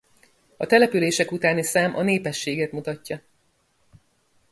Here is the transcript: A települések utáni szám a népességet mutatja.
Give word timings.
A 0.57 0.65
települések 0.65 1.31
utáni 1.31 1.63
szám 1.63 1.95
a 1.95 2.01
népességet 2.01 2.71
mutatja. 2.71 3.21